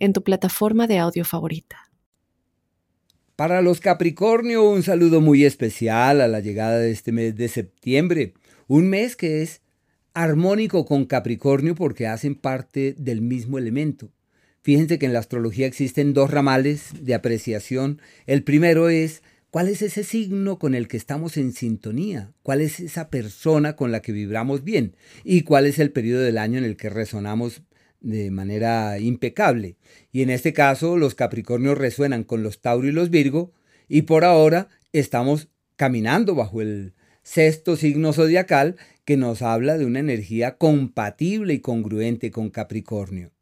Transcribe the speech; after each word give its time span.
en 0.00 0.12
tu 0.12 0.24
plataforma 0.24 0.88
de 0.88 0.98
audio 0.98 1.24
favorita. 1.24 1.90
Para 3.36 3.62
los 3.62 3.80
Capricornio, 3.80 4.68
un 4.68 4.82
saludo 4.82 5.20
muy 5.20 5.44
especial 5.44 6.20
a 6.20 6.28
la 6.28 6.40
llegada 6.40 6.78
de 6.78 6.90
este 6.90 7.12
mes 7.12 7.36
de 7.36 7.48
septiembre, 7.48 8.34
un 8.66 8.90
mes 8.90 9.16
que 9.16 9.40
es 9.40 9.62
armónico 10.12 10.84
con 10.84 11.04
Capricornio 11.06 11.74
porque 11.74 12.06
hacen 12.06 12.34
parte 12.34 12.94
del 12.98 13.22
mismo 13.22 13.56
elemento. 13.56 14.10
Fíjense 14.62 14.98
que 14.98 15.06
en 15.06 15.14
la 15.14 15.20
astrología 15.20 15.66
existen 15.66 16.12
dos 16.12 16.30
ramales 16.30 16.90
de 17.00 17.14
apreciación. 17.14 18.02
El 18.26 18.42
primero 18.42 18.90
es 18.90 19.22
cuál 19.50 19.68
es 19.68 19.80
ese 19.80 20.04
signo 20.04 20.58
con 20.58 20.74
el 20.74 20.86
que 20.86 20.98
estamos 20.98 21.36
en 21.38 21.52
sintonía, 21.52 22.32
cuál 22.42 22.60
es 22.60 22.78
esa 22.78 23.08
persona 23.08 23.74
con 23.74 23.90
la 23.90 24.02
que 24.02 24.12
vibramos 24.12 24.64
bien 24.64 24.96
y 25.24 25.42
cuál 25.42 25.66
es 25.66 25.78
el 25.78 25.92
periodo 25.92 26.20
del 26.20 26.36
año 26.36 26.58
en 26.58 26.64
el 26.64 26.76
que 26.76 26.90
resonamos 26.90 27.62
de 28.00 28.30
manera 28.30 28.98
impecable. 28.98 29.76
Y 30.12 30.22
en 30.22 30.30
este 30.30 30.52
caso 30.52 30.96
los 30.96 31.14
Capricornios 31.14 31.78
resuenan 31.78 32.24
con 32.24 32.42
los 32.42 32.60
Tauro 32.60 32.88
y 32.88 32.92
los 32.92 33.10
Virgo 33.10 33.52
y 33.88 34.02
por 34.02 34.24
ahora 34.24 34.68
estamos 34.92 35.48
caminando 35.76 36.34
bajo 36.34 36.62
el 36.62 36.94
sexto 37.22 37.76
signo 37.76 38.12
zodiacal 38.12 38.76
que 39.04 39.16
nos 39.16 39.42
habla 39.42 39.78
de 39.78 39.86
una 39.86 40.00
energía 40.00 40.56
compatible 40.56 41.54
y 41.54 41.60
congruente 41.60 42.30
con 42.30 42.50
Capricornio. 42.50 43.32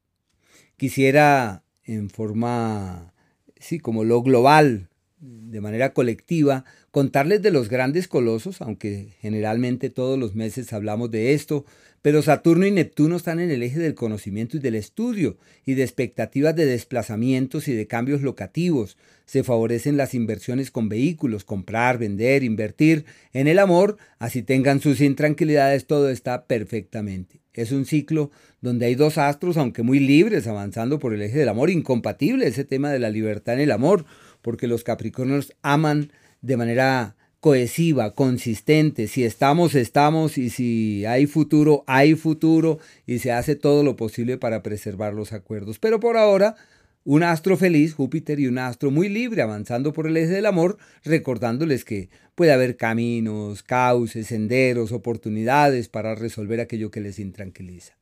Quisiera 0.77 1.65
en 1.85 2.11
forma, 2.11 3.13
sí, 3.59 3.79
como 3.79 4.05
lo 4.05 4.23
global, 4.23 4.89
de 5.21 5.61
manera 5.61 5.93
colectiva, 5.93 6.65
contarles 6.91 7.43
de 7.43 7.51
los 7.51 7.69
grandes 7.69 8.09
colosos, 8.09 8.61
aunque 8.61 9.15
generalmente 9.21 9.91
todos 9.91 10.19
los 10.19 10.35
meses 10.35 10.73
hablamos 10.73 11.11
de 11.11 11.35
esto, 11.35 11.65
pero 12.03 12.23
Saturno 12.23 12.65
y 12.65 12.71
Neptuno 12.71 13.17
están 13.17 13.41
en 13.41 13.51
el 13.51 13.63
eje 13.63 13.81
del 13.81 13.95
conocimiento 13.95 14.57
y 14.57 14.61
del 14.61 14.77
estudio, 14.77 15.37
y 15.67 15.75
de 15.75 15.83
expectativas 15.83 16.55
de 16.55 16.67
desplazamientos 16.67 17.67
y 17.67 17.73
de 17.73 17.89
cambios 17.89 18.23
locativos. 18.23 18.97
Se 19.27 19.43
favorecen 19.43 19.97
las 19.97 20.15
inversiones 20.15 20.71
con 20.71 20.89
vehículos, 20.89 21.45
comprar, 21.45 21.99
vender, 21.99 22.45
invertir. 22.45 23.05
En 23.33 23.49
el 23.49 23.59
amor, 23.59 23.99
así 24.19 24.43
tengan 24.43 24.81
sus 24.81 25.01
intranquilidades, 25.01 25.87
todo 25.87 26.09
está 26.09 26.47
perfectamente. 26.47 27.41
Es 27.53 27.73
un 27.73 27.87
ciclo 27.87 28.31
donde 28.61 28.87
hay 28.87 28.95
dos 28.95 29.19
astros, 29.19 29.57
aunque 29.57 29.83
muy 29.83 29.99
libres, 29.99 30.47
avanzando 30.47 31.01
por 31.01 31.13
el 31.13 31.23
eje 31.23 31.39
del 31.39 31.49
amor, 31.49 31.71
incompatible 31.71 32.47
ese 32.47 32.65
tema 32.65 32.93
de 32.93 33.01
la 33.01 33.11
libertad 33.11 33.55
en 33.55 33.61
el 33.61 33.73
amor, 33.73 34.05
porque 34.43 34.67
los 34.67 34.85
Capricornios 34.85 35.55
aman 35.63 36.13
de 36.41 36.57
manera 36.57 37.17
cohesiva, 37.41 38.15
consistente. 38.15 39.07
Si 39.07 39.25
estamos, 39.25 39.75
estamos 39.75 40.39
y 40.39 40.51
si 40.51 41.05
hay 41.07 41.27
futuro, 41.27 41.85
hay 41.87 42.15
futuro 42.15 42.79
y 43.07 43.19
se 43.21 43.33
hace 43.33 43.55
todo 43.57 43.83
lo 43.83 43.97
posible 43.97 44.39
para 44.39 44.63
preservar 44.63 45.15
los 45.15 45.33
acuerdos. 45.33 45.79
Pero 45.79 46.01
por 46.01 46.17
ahora, 46.17 46.57
un 47.05 47.23
astro 47.23 47.57
feliz, 47.57 47.95
Júpiter, 47.95 48.41
y 48.41 48.49
un 48.49 48.59
astro 48.59 48.91
muy 48.91 49.09
libre 49.09 49.43
avanzando 49.43 49.93
por 49.93 50.07
el 50.07 50.17
eje 50.17 50.33
del 50.33 50.47
amor, 50.47 50.79
recordándoles 51.05 51.85
que 51.85 52.11
puede 52.35 52.53
haber 52.53 52.77
caminos, 52.77 53.63
cauces, 53.63 54.27
senderos, 54.27 54.93
oportunidades 54.93 55.89
para 55.89 56.15
resolver 56.15 56.61
aquello 56.61 56.91
que 56.91 57.01
les 57.01 57.19
intranquiliza. 57.19 57.97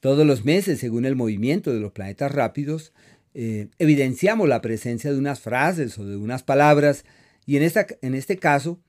Todos 0.00 0.26
los 0.26 0.44
meses, 0.44 0.78
según 0.78 1.04
el 1.04 1.16
movimiento 1.16 1.72
de 1.72 1.80
los 1.80 1.92
planetas 1.92 2.32
rápidos, 2.32 2.92
eh, 3.34 3.68
evidenciamos 3.78 4.48
la 4.48 4.60
presencia 4.60 5.12
de 5.12 5.18
unas 5.18 5.40
frases 5.40 5.98
o 5.98 6.04
de 6.04 6.16
unas 6.16 6.42
palabras 6.42 7.04
y 7.46 7.56
en, 7.56 7.62
esta, 7.62 7.86
en 8.02 8.14
este 8.14 8.38
caso, 8.38 8.80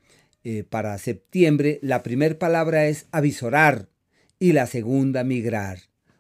eh, 0.44 0.64
para 0.64 0.98
septiembre, 0.98 1.80
la 1.82 2.04
primera 2.04 2.38
palabra 2.38 2.88
es 2.88 3.06
avisorar 3.12 3.90
y 4.40 4.54
la 4.54 4.66
segunda 4.66 5.24
migrar, 5.24 5.80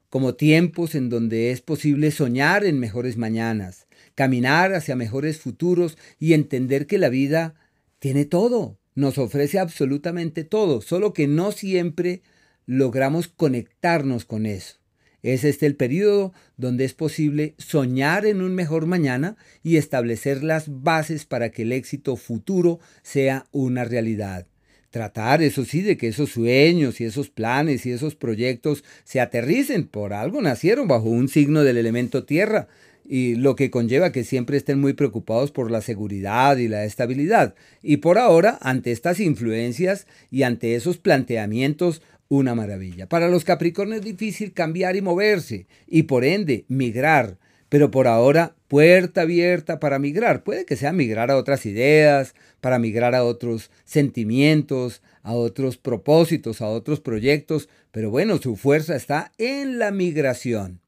como 0.09 0.35
tiempos 0.35 0.93
en 0.93 1.09
donde 1.09 1.51
es 1.51 1.61
posible 1.61 2.11
soñar 2.11 2.63
en 2.63 2.79
mejores 2.79 3.17
mañanas, 3.17 3.87
caminar 4.13 4.73
hacia 4.73 4.95
mejores 4.95 5.39
futuros 5.39 5.97
y 6.19 6.33
entender 6.33 6.85
que 6.85 6.99
la 6.99 7.09
vida 7.09 7.55
tiene 7.97 8.25
todo, 8.25 8.77
nos 8.93 9.17
ofrece 9.17 9.57
absolutamente 9.57 10.43
todo, 10.43 10.81
solo 10.81 11.13
que 11.13 11.27
no 11.27 11.51
siempre 11.51 12.21
logramos 12.67 13.27
conectarnos 13.27 14.25
con 14.25 14.45
eso. 14.45 14.80
Es 15.23 15.43
este 15.43 15.65
el 15.67 15.75
periodo 15.75 16.33
donde 16.57 16.85
es 16.85 16.93
posible 16.93 17.53
soñar 17.57 18.25
en 18.25 18.41
un 18.41 18.55
mejor 18.55 18.87
mañana 18.87 19.37
y 19.63 19.77
establecer 19.77 20.43
las 20.43 20.81
bases 20.81 21.25
para 21.25 21.49
que 21.51 21.61
el 21.61 21.71
éxito 21.71 22.15
futuro 22.15 22.79
sea 23.03 23.45
una 23.51 23.83
realidad. 23.83 24.47
Tratar, 24.89 25.41
eso 25.41 25.63
sí, 25.63 25.81
de 25.81 25.95
que 25.95 26.09
esos 26.09 26.31
sueños 26.31 26.99
y 26.99 27.05
esos 27.05 27.29
planes 27.29 27.85
y 27.85 27.91
esos 27.91 28.15
proyectos 28.15 28.83
se 29.05 29.21
aterricen. 29.21 29.87
Por 29.87 30.11
algo 30.13 30.41
nacieron 30.41 30.87
bajo 30.87 31.09
un 31.09 31.29
signo 31.29 31.63
del 31.63 31.77
elemento 31.77 32.25
tierra 32.25 32.67
y 33.05 33.35
lo 33.35 33.55
que 33.55 33.71
conlleva 33.71 34.11
que 34.11 34.23
siempre 34.23 34.57
estén 34.57 34.79
muy 34.79 34.93
preocupados 34.93 35.51
por 35.51 35.71
la 35.71 35.81
seguridad 35.81 36.57
y 36.57 36.67
la 36.67 36.83
estabilidad. 36.83 37.55
Y 37.81 37.97
por 37.97 38.17
ahora, 38.17 38.57
ante 38.61 38.91
estas 38.91 39.19
influencias 39.19 40.07
y 40.29 40.43
ante 40.43 40.75
esos 40.75 40.97
planteamientos, 40.97 42.01
una 42.31 42.55
maravilla. 42.55 43.09
Para 43.09 43.27
los 43.27 43.43
Capricornios 43.43 43.99
es 43.99 44.05
difícil 44.05 44.53
cambiar 44.53 44.95
y 44.95 45.01
moverse 45.01 45.67
y 45.85 46.03
por 46.03 46.23
ende 46.23 46.63
migrar, 46.69 47.37
pero 47.67 47.91
por 47.91 48.07
ahora 48.07 48.55
puerta 48.69 49.23
abierta 49.23 49.81
para 49.81 49.99
migrar. 49.99 50.41
Puede 50.43 50.63
que 50.63 50.77
sea 50.77 50.93
migrar 50.93 51.29
a 51.29 51.35
otras 51.35 51.65
ideas, 51.65 52.33
para 52.61 52.79
migrar 52.79 53.15
a 53.15 53.25
otros 53.25 53.69
sentimientos, 53.83 55.01
a 55.23 55.33
otros 55.33 55.75
propósitos, 55.75 56.61
a 56.61 56.69
otros 56.69 57.01
proyectos, 57.01 57.67
pero 57.91 58.09
bueno, 58.09 58.37
su 58.37 58.55
fuerza 58.55 58.95
está 58.95 59.33
en 59.37 59.77
la 59.77 59.91
migración. 59.91 60.79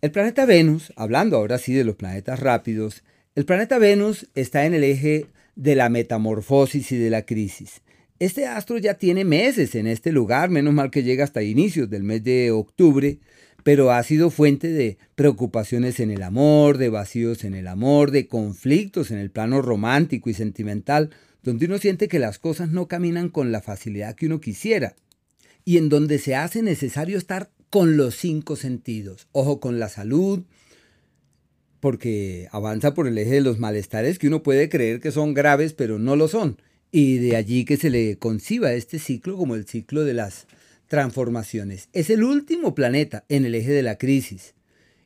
El 0.00 0.12
planeta 0.12 0.46
Venus, 0.46 0.92
hablando 0.94 1.38
ahora 1.38 1.58
sí 1.58 1.74
de 1.74 1.82
los 1.82 1.96
planetas 1.96 2.38
rápidos, 2.38 3.02
el 3.34 3.46
planeta 3.46 3.78
Venus 3.78 4.28
está 4.36 4.64
en 4.64 4.74
el 4.74 4.84
eje 4.84 5.26
de 5.56 5.74
la 5.74 5.88
metamorfosis 5.88 6.92
y 6.92 6.98
de 6.98 7.10
la 7.10 7.22
crisis. 7.22 7.82
Este 8.22 8.46
astro 8.46 8.78
ya 8.78 8.94
tiene 8.94 9.24
meses 9.24 9.74
en 9.74 9.88
este 9.88 10.12
lugar, 10.12 10.48
menos 10.48 10.72
mal 10.72 10.92
que 10.92 11.02
llega 11.02 11.24
hasta 11.24 11.42
inicios 11.42 11.90
del 11.90 12.04
mes 12.04 12.22
de 12.22 12.52
octubre, 12.52 13.18
pero 13.64 13.90
ha 13.90 14.00
sido 14.04 14.30
fuente 14.30 14.68
de 14.68 14.96
preocupaciones 15.16 15.98
en 15.98 16.12
el 16.12 16.22
amor, 16.22 16.78
de 16.78 16.88
vacíos 16.88 17.42
en 17.42 17.54
el 17.54 17.66
amor, 17.66 18.12
de 18.12 18.28
conflictos 18.28 19.10
en 19.10 19.18
el 19.18 19.32
plano 19.32 19.60
romántico 19.60 20.30
y 20.30 20.34
sentimental, 20.34 21.10
donde 21.42 21.66
uno 21.66 21.78
siente 21.78 22.06
que 22.06 22.20
las 22.20 22.38
cosas 22.38 22.70
no 22.70 22.86
caminan 22.86 23.28
con 23.28 23.50
la 23.50 23.60
facilidad 23.60 24.14
que 24.14 24.26
uno 24.26 24.40
quisiera, 24.40 24.94
y 25.64 25.78
en 25.78 25.88
donde 25.88 26.20
se 26.20 26.36
hace 26.36 26.62
necesario 26.62 27.18
estar 27.18 27.50
con 27.70 27.96
los 27.96 28.14
cinco 28.14 28.54
sentidos. 28.54 29.26
Ojo 29.32 29.58
con 29.58 29.80
la 29.80 29.88
salud, 29.88 30.44
porque 31.80 32.46
avanza 32.52 32.94
por 32.94 33.08
el 33.08 33.18
eje 33.18 33.32
de 33.32 33.40
los 33.40 33.58
malestares 33.58 34.20
que 34.20 34.28
uno 34.28 34.44
puede 34.44 34.68
creer 34.68 35.00
que 35.00 35.10
son 35.10 35.34
graves, 35.34 35.72
pero 35.72 35.98
no 35.98 36.14
lo 36.14 36.28
son 36.28 36.56
y 36.92 37.16
de 37.16 37.36
allí 37.36 37.64
que 37.64 37.78
se 37.78 37.88
le 37.88 38.18
conciba 38.18 38.74
este 38.74 38.98
ciclo 38.98 39.36
como 39.38 39.54
el 39.54 39.66
ciclo 39.66 40.04
de 40.04 40.12
las 40.12 40.46
transformaciones. 40.88 41.88
Es 41.94 42.10
el 42.10 42.22
último 42.22 42.74
planeta 42.74 43.24
en 43.30 43.46
el 43.46 43.54
eje 43.54 43.72
de 43.72 43.82
la 43.82 43.96
crisis 43.96 44.54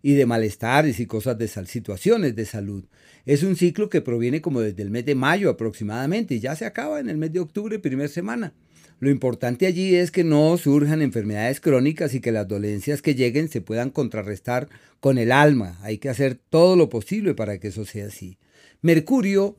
y 0.02 0.14
de 0.14 0.26
malestares 0.26 0.98
y 0.98 1.06
cosas 1.06 1.38
de 1.38 1.47
sal, 1.47 1.68
situaciones 1.68 2.34
de 2.34 2.44
salud. 2.44 2.84
Es 3.24 3.44
un 3.44 3.54
ciclo 3.54 3.88
que 3.88 4.00
proviene 4.00 4.41
como 4.41 4.60
desde 4.60 4.83
el 4.83 4.91
mes 4.91 5.06
de 5.06 5.15
mayo 5.15 5.48
aproximadamente 5.48 6.34
y 6.34 6.41
ya 6.41 6.56
se 6.56 6.66
acaba 6.66 6.98
en 6.98 7.09
el 7.09 7.18
mes 7.18 7.33
de 7.33 7.41
octubre, 7.41 7.78
primera 7.78 8.09
semana. 8.09 8.53
Lo 8.98 9.10
importante 9.10 9.66
allí 9.66 9.94
es 9.94 10.10
que 10.10 10.24
no 10.24 10.56
surjan 10.56 11.03
enfermedades 11.03 11.60
crónicas 11.60 12.15
y 12.15 12.21
que 12.21 12.32
las 12.32 12.48
dolencias 12.48 13.00
que 13.00 13.15
lleguen 13.15 13.48
se 13.48 13.60
puedan 13.60 13.91
contrarrestar 13.91 14.68
con 14.98 15.18
el 15.18 15.30
alma. 15.30 15.78
Hay 15.82 15.98
que 15.98 16.09
hacer 16.09 16.34
todo 16.34 16.74
lo 16.74 16.89
posible 16.89 17.34
para 17.34 17.59
que 17.59 17.68
eso 17.68 17.84
sea 17.84 18.06
así. 18.06 18.39
Mercurio 18.82 19.56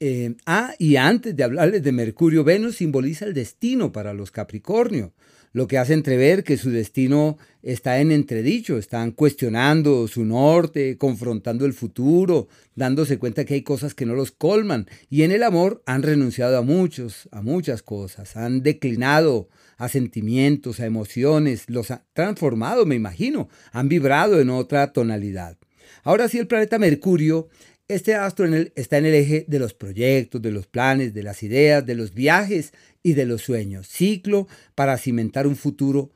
eh, 0.00 0.34
ah, 0.46 0.74
y 0.78 0.96
antes 0.96 1.34
de 1.34 1.44
hablarles 1.44 1.82
de 1.82 1.92
Mercurio, 1.92 2.44
Venus 2.44 2.76
simboliza 2.76 3.24
el 3.24 3.34
destino 3.34 3.92
para 3.92 4.14
los 4.14 4.30
Capricornio. 4.30 5.12
lo 5.52 5.66
que 5.66 5.78
hace 5.78 5.94
entrever 5.94 6.44
que 6.44 6.58
su 6.58 6.70
destino 6.70 7.38
está 7.62 8.00
en 8.00 8.12
entredicho, 8.12 8.76
están 8.76 9.12
cuestionando 9.12 10.06
su 10.06 10.24
norte, 10.26 10.98
confrontando 10.98 11.64
el 11.64 11.72
futuro, 11.72 12.48
dándose 12.74 13.18
cuenta 13.18 13.46
que 13.46 13.54
hay 13.54 13.62
cosas 13.62 13.94
que 13.94 14.04
no 14.04 14.14
los 14.14 14.30
colman, 14.30 14.86
y 15.08 15.22
en 15.22 15.32
el 15.32 15.42
amor 15.42 15.82
han 15.86 16.02
renunciado 16.02 16.58
a 16.58 16.62
muchos, 16.62 17.30
a 17.32 17.40
muchas 17.40 17.82
cosas, 17.82 18.36
han 18.36 18.62
declinado 18.62 19.48
a 19.78 19.88
sentimientos, 19.88 20.80
a 20.80 20.86
emociones, 20.86 21.64
los 21.68 21.90
ha 21.90 22.04
transformado, 22.12 22.84
me 22.84 22.94
imagino, 22.94 23.48
han 23.72 23.88
vibrado 23.88 24.40
en 24.40 24.50
otra 24.50 24.92
tonalidad. 24.92 25.56
Ahora 26.04 26.28
sí, 26.28 26.38
el 26.38 26.46
planeta 26.46 26.78
Mercurio 26.78 27.48
este 27.88 28.14
astro 28.14 28.46
está 28.74 28.98
en 28.98 29.06
el 29.06 29.14
eje 29.14 29.46
de 29.48 29.58
los 29.58 29.72
proyectos, 29.72 30.42
de 30.42 30.50
los 30.50 30.66
planes, 30.66 31.14
de 31.14 31.22
las 31.22 31.42
ideas, 31.42 31.84
de 31.84 31.94
los 31.94 32.12
viajes 32.12 32.74
y 33.02 33.14
de 33.14 33.24
los 33.24 33.42
sueños. 33.42 33.88
Ciclo 33.88 34.46
para 34.74 34.98
cimentar 34.98 35.46
un 35.46 35.56
futuro 35.56 36.10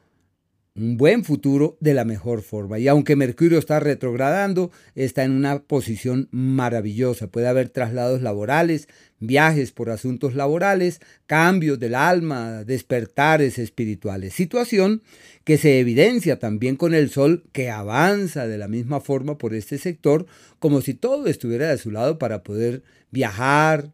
un 0.74 0.96
buen 0.96 1.22
futuro 1.22 1.76
de 1.80 1.92
la 1.92 2.04
mejor 2.04 2.42
forma. 2.42 2.78
Y 2.78 2.88
aunque 2.88 3.14
Mercurio 3.14 3.58
está 3.58 3.78
retrogradando, 3.78 4.70
está 4.94 5.22
en 5.24 5.32
una 5.32 5.62
posición 5.62 6.28
maravillosa. 6.30 7.26
Puede 7.26 7.48
haber 7.48 7.68
traslados 7.68 8.22
laborales, 8.22 8.88
viajes 9.18 9.70
por 9.70 9.90
asuntos 9.90 10.34
laborales, 10.34 11.00
cambios 11.26 11.78
del 11.78 11.94
alma, 11.94 12.64
despertares 12.64 13.58
espirituales. 13.58 14.32
Situación 14.32 15.02
que 15.44 15.58
se 15.58 15.78
evidencia 15.78 16.38
también 16.38 16.76
con 16.76 16.94
el 16.94 17.10
Sol 17.10 17.44
que 17.52 17.68
avanza 17.70 18.46
de 18.46 18.56
la 18.56 18.68
misma 18.68 19.00
forma 19.00 19.36
por 19.36 19.54
este 19.54 19.76
sector, 19.76 20.26
como 20.58 20.80
si 20.80 20.94
todo 20.94 21.26
estuviera 21.26 21.68
de 21.68 21.78
su 21.78 21.90
lado 21.90 22.18
para 22.18 22.42
poder 22.42 22.82
viajar, 23.10 23.90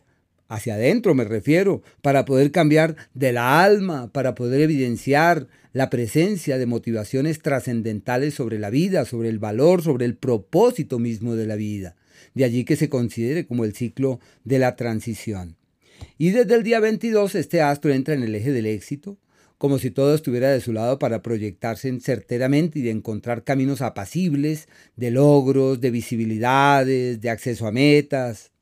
hacia 0.49 0.75
adentro 0.75 1.15
me 1.15 1.25
refiero, 1.25 1.83
para 2.03 2.25
poder 2.25 2.51
cambiar 2.51 2.97
del 3.15 3.37
alma, 3.37 4.11
para 4.13 4.35
poder 4.35 4.63
evidenciar 4.63 5.47
la 5.73 5.91
presencia 5.91 6.59
de 6.59 6.67
motivaciones 6.67 7.41
trascendentales 7.41 8.35
sobre 8.35 8.59
la 8.59 8.71
vida, 8.71 9.05
sobre 9.05 9.29
el 9.29 9.39
valor, 9.39 9.83
sobre 9.83 10.07
el 10.07 10.17
propósito 10.17 10.99
mismo 10.99 11.37
de 11.37 11.47
la 11.47 11.57
vida. 11.57 11.97
De 12.35 12.45
allí 12.45 12.65
que 12.65 12.77
se 12.77 12.89
considere 12.89 13.47
como 13.47 13.65
el 13.65 13.75
ciclo 13.75 14.21
de 14.45 14.59
la 14.59 14.75
transición. 14.75 15.57
Y 16.17 16.31
desde 16.31 16.55
el 16.55 16.63
día 16.63 16.81
22 16.81 17.35
este 17.35 17.61
astro 17.61 17.93
entra 17.93 18.15
en 18.15 18.23
el 18.23 18.35
eje 18.35 18.53
del 18.53 18.67
éxito, 18.67 19.19
como 19.59 19.79
si 19.79 19.91
todo 19.91 20.15
estuviera 20.15 20.51
de 20.51 20.61
su 20.61 20.73
lado 20.73 20.99
para 20.99 21.21
proyectarse 21.21 21.99
certeramente 22.01 22.79
y 22.79 22.83
de 22.83 22.91
encontrar 22.91 23.43
caminos 23.43 23.83
apacibles, 23.83 24.69
de 24.97 25.11
logros, 25.11 25.81
de 25.81 25.91
visibilidades, 25.91 27.21
de 27.21 27.31
acceso 27.31 27.67
a 27.67 27.73
metas. 27.73 28.53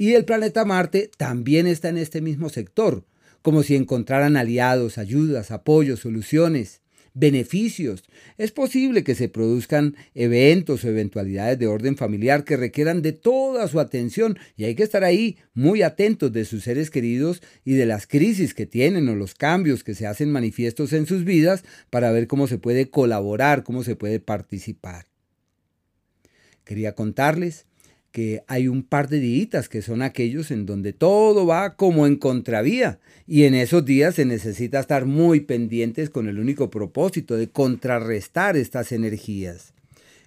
Y 0.00 0.14
el 0.14 0.24
planeta 0.24 0.64
Marte 0.64 1.10
también 1.18 1.66
está 1.66 1.90
en 1.90 1.98
este 1.98 2.22
mismo 2.22 2.48
sector, 2.48 3.04
como 3.42 3.62
si 3.62 3.76
encontraran 3.76 4.38
aliados, 4.38 4.96
ayudas, 4.96 5.50
apoyos, 5.50 6.00
soluciones, 6.00 6.80
beneficios. 7.12 8.04
Es 8.38 8.50
posible 8.50 9.04
que 9.04 9.14
se 9.14 9.28
produzcan 9.28 9.96
eventos 10.14 10.84
o 10.84 10.88
eventualidades 10.88 11.58
de 11.58 11.66
orden 11.66 11.98
familiar 11.98 12.44
que 12.44 12.56
requieran 12.56 13.02
de 13.02 13.12
toda 13.12 13.68
su 13.68 13.78
atención 13.78 14.38
y 14.56 14.64
hay 14.64 14.74
que 14.74 14.84
estar 14.84 15.04
ahí 15.04 15.36
muy 15.52 15.82
atentos 15.82 16.32
de 16.32 16.46
sus 16.46 16.64
seres 16.64 16.88
queridos 16.88 17.42
y 17.66 17.74
de 17.74 17.84
las 17.84 18.06
crisis 18.06 18.54
que 18.54 18.64
tienen 18.64 19.06
o 19.10 19.14
los 19.14 19.34
cambios 19.34 19.84
que 19.84 19.94
se 19.94 20.06
hacen 20.06 20.32
manifiestos 20.32 20.94
en 20.94 21.04
sus 21.04 21.26
vidas 21.26 21.62
para 21.90 22.10
ver 22.10 22.26
cómo 22.26 22.46
se 22.46 22.56
puede 22.56 22.88
colaborar, 22.88 23.64
cómo 23.64 23.84
se 23.84 23.96
puede 23.96 24.18
participar. 24.18 25.08
Quería 26.64 26.94
contarles 26.94 27.66
que 28.12 28.42
hay 28.48 28.68
un 28.68 28.82
par 28.82 29.08
de 29.08 29.20
días 29.20 29.68
que 29.68 29.82
son 29.82 30.02
aquellos 30.02 30.50
en 30.50 30.66
donde 30.66 30.92
todo 30.92 31.46
va 31.46 31.76
como 31.76 32.06
en 32.06 32.16
contravía 32.16 32.98
y 33.26 33.44
en 33.44 33.54
esos 33.54 33.84
días 33.84 34.16
se 34.16 34.24
necesita 34.24 34.80
estar 34.80 35.06
muy 35.06 35.40
pendientes 35.40 36.10
con 36.10 36.28
el 36.28 36.38
único 36.38 36.70
propósito 36.70 37.36
de 37.36 37.48
contrarrestar 37.48 38.56
estas 38.56 38.92
energías. 38.92 39.72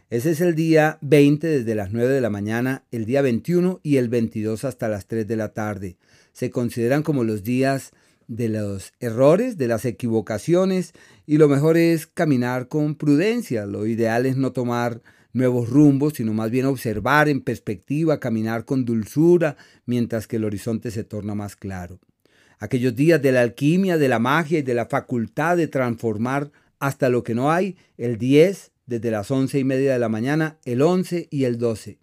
Ese 0.10 0.32
es 0.32 0.42
el 0.42 0.56
día 0.56 1.00
20 1.02 1.48
desde 1.48 1.76
las 1.76 1.92
9 1.92 2.14
de 2.14 2.22
la 2.22 2.30
mañana, 2.30 2.84
el 2.92 3.06
día 3.06 3.22
21 3.22 3.80
y 3.84 3.98
el 3.98 4.10
22 4.10 4.64
hasta 4.64 4.88
las 4.88 5.08
3 5.08 5.28
de 5.28 5.36
la 5.36 5.50
tarde. 5.50 5.98
Se 6.34 6.52
consideran 6.52 7.04
como 7.04 7.24
los 7.24 7.44
días 7.44 7.92
de 8.28 8.50
los 8.50 8.94
errores, 9.00 9.58
de 9.58 9.68
las 9.68 9.86
equivocaciones 9.86 10.94
y 11.26 11.38
lo 11.38 11.48
mejor 11.48 11.78
es 11.78 12.08
caminar 12.08 12.68
con 12.68 12.96
prudencia. 12.96 13.66
Lo 13.66 13.86
ideal 13.86 14.26
es 14.26 14.38
no 14.38 14.52
tomar 14.52 15.02
nuevos 15.34 15.70
rumbos, 15.70 16.14
sino 16.14 16.34
más 16.34 16.52
bien 16.52 16.66
observar 16.66 17.28
en 17.28 17.42
perspectiva, 17.42 18.20
caminar 18.20 18.66
con 18.66 18.86
dulzura, 18.86 19.58
mientras 19.86 20.28
que 20.28 20.38
el 20.38 20.46
horizonte 20.46 20.92
se 20.92 21.04
torna 21.04 21.36
más 21.36 21.56
claro. 21.56 22.00
Aquellos 22.60 22.96
días 22.96 23.22
de 23.22 23.32
la 23.32 23.42
alquimia, 23.42 23.98
de 23.98 24.08
la 24.08 24.20
magia 24.20 24.60
y 24.60 24.62
de 24.62 24.74
la 24.74 24.86
facultad 24.86 25.58
de 25.58 25.68
transformar 25.68 26.52
hasta 26.80 27.10
lo 27.10 27.24
que 27.24 27.36
no 27.36 27.52
hay, 27.52 27.78
el 27.98 28.18
10 28.18 28.72
desde 28.86 29.12
las 29.12 29.32
once 29.32 29.60
y 29.60 29.64
media 29.64 29.94
de 29.94 30.00
la 30.00 30.10
mañana, 30.10 30.58
el 30.66 30.82
11 30.82 31.28
y 31.32 31.46
el 31.46 31.58
12, 31.58 32.00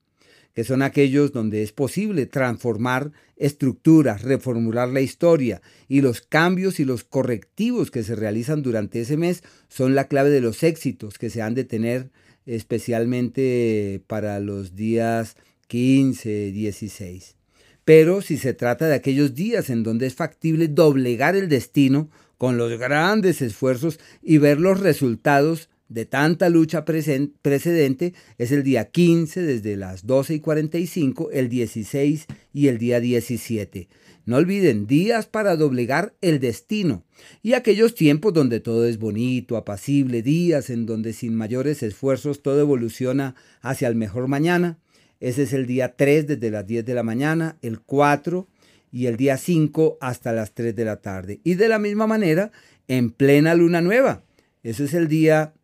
que 0.55 0.65
son 0.65 0.83
aquellos 0.83 1.33
donde 1.33 1.63
es 1.63 1.73
posible 1.73 2.27
transformar 2.27 3.13
estructuras, 3.37 4.23
reformular 4.23 4.89
la 4.89 5.01
historia 5.01 5.63
y 5.89 6.01
los 6.01 6.21
cambios 6.21 6.81
y 6.81 6.85
los 6.85 7.05
correctivos 7.05 7.91
que 7.91 8.03
se 8.03 8.17
realizan 8.17 8.63
durante 8.63 9.01
ese 9.01 9.17
mes 9.17 9.43
son 9.69 9.95
la 9.95 10.09
clave 10.09 10.31
de 10.31 10.41
los 10.41 10.63
éxitos 10.63 11.19
que 11.19 11.31
se 11.31 11.43
han 11.43 11.55
de 11.55 11.65
tener 11.65 12.11
especialmente 12.47 14.03
para 14.07 14.41
los 14.41 14.75
días 14.75 15.37
15, 15.69 16.53
16. 16.53 17.37
Pero 17.85 18.23
si 18.23 18.37
se 18.37 18.53
trata 18.55 18.89
de 18.89 18.95
aquellos 18.95 19.35
días 19.35 19.71
en 19.71 19.83
donde 19.83 20.07
es 20.07 20.15
factible 20.15 20.69
doblegar 20.69 21.37
el 21.37 21.49
destino 21.49 22.11
con 22.39 22.57
los 22.57 22.79
grandes 22.79 23.43
esfuerzos 23.43 23.99
y 24.23 24.39
ver 24.39 24.61
los 24.61 24.81
resultados 24.81 25.70
de 25.91 26.07
tanta 26.07 26.49
lucha 26.49 26.85
precedente, 26.85 28.15
es 28.39 28.53
el 28.53 28.63
día 28.63 28.87
15 28.87 29.43
desde 29.43 29.77
las 29.77 30.07
12 30.07 30.37
y 30.37 30.41
45, 30.41 31.31
el 31.33 31.49
16 31.49 32.27
y 32.55 32.69
el 32.69 32.79
día 32.79 33.01
17. 33.01 33.89
No 34.25 34.37
olviden, 34.37 34.87
días 34.87 35.27
para 35.27 35.57
doblegar 35.57 36.15
el 36.21 36.39
destino. 36.39 37.05
Y 37.43 37.55
aquellos 37.55 37.97
tiempos 37.97 38.33
donde 38.33 38.61
todo 38.61 38.87
es 38.87 38.99
bonito, 38.99 39.57
apacible, 39.57 40.23
días 40.23 40.71
en 40.71 40.87
donde 40.87 41.13
sin 41.13 41.35
mayores 41.35 41.83
esfuerzos 41.83 42.41
todo 42.41 42.61
evoluciona 42.61 43.35
hacia 43.61 43.89
el 43.89 43.97
mejor 43.97 44.29
mañana. 44.29 44.79
Ese 45.19 45.43
es 45.43 45.53
el 45.53 45.67
día 45.67 45.97
3 45.97 46.29
desde 46.29 46.51
las 46.53 46.67
10 46.67 46.85
de 46.85 46.95
la 46.95 47.03
mañana, 47.03 47.59
el 47.63 47.81
4 47.81 48.47
y 48.93 49.07
el 49.07 49.17
día 49.17 49.37
5 49.37 49.99
hasta 50.01 50.33
las 50.33 50.55
3 50.55 50.77
de 50.77 50.85
la 50.85 51.01
tarde. 51.01 51.41
Y 51.43 51.55
de 51.55 51.69
la 51.69 51.81
misma 51.81 52.07
manera, 52.07 52.53
en 52.87 53.11
plena 53.11 53.57
luna 53.57 53.81
nueva. 53.81 54.23
Ese 54.63 54.85
es 54.85 54.95
el 54.95 55.09
día 55.09 55.55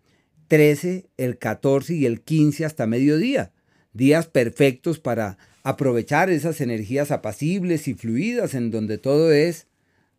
13, 0.48 1.08
el 1.16 1.38
14 1.38 1.94
y 1.94 2.06
el 2.06 2.22
15 2.22 2.64
hasta 2.64 2.87
mediodía. 2.87 3.52
Días 3.93 4.28
perfectos 4.28 5.00
para 5.00 5.38
aprovechar 5.62 6.31
esas 6.31 6.60
energías 6.60 7.10
apacibles 7.10 7.88
y 7.88 7.94
fluidas 7.94 8.54
en 8.54 8.70
donde 8.70 8.98
todo 8.98 9.32
es 9.32 9.66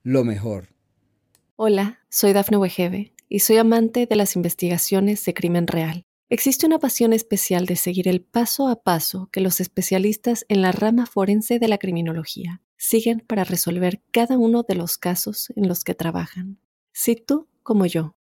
lo 0.04 0.24
mejor. 0.24 0.70
Hola, 1.56 2.00
soy 2.10 2.34
Dafne 2.34 2.58
Wegebe 2.58 3.14
y 3.30 3.40
soy 3.40 3.58
amante 3.58 4.06
de 4.06 4.16
las 4.16 4.36
investigaciones 4.36 5.24
de 5.26 5.34
crimen 5.34 5.68
real. 5.68 6.04
Existe 6.30 6.66
una 6.66 6.80
pasión 6.80 7.14
especial 7.14 7.66
de 7.66 7.78
seguir 7.78 8.10
el 8.10 8.22
paso 8.22 8.68
a 8.68 8.84
paso 8.84 9.30
que 9.32 9.40
los 9.40 9.62
especialistas 9.62 10.46
en 10.50 10.62
la 10.62 10.74
rama 10.74 11.06
forense 11.06 11.58
de 11.58 11.70
la 11.70 11.78
criminología 11.78 12.62
siguen 12.76 13.24
para 13.26 13.46
resolver 13.46 14.02
cada 14.12 14.38
uno 14.38 14.64
de 14.68 14.76
los 14.76 14.98
casos 14.98 15.54
en 15.56 15.70
los 15.70 15.86
que 15.86 15.96
trabajan. 15.96 16.60
Si 16.92 17.16
tú, 17.16 17.48
como 17.64 17.86
yo, 17.86 18.17